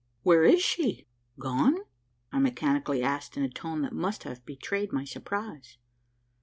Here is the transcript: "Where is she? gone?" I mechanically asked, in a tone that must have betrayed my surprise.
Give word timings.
"Where 0.23 0.43
is 0.43 0.63
she? 0.63 1.05
gone?" 1.37 1.77
I 2.31 2.39
mechanically 2.39 3.03
asked, 3.03 3.37
in 3.37 3.43
a 3.43 3.49
tone 3.51 3.83
that 3.83 3.93
must 3.93 4.23
have 4.23 4.43
betrayed 4.47 4.91
my 4.91 5.05
surprise. 5.05 5.77